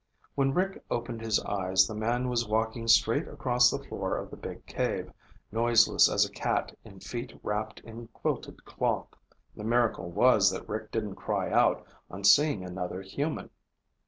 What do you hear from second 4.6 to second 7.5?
cave, noiseless as a cat in feet